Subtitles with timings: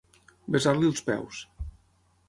[0.55, 1.45] Besar-li els peus.